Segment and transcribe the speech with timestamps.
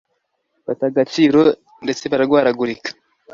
[0.65, 1.39] bata agaciro
[1.83, 2.89] ndetse bararwaragurika,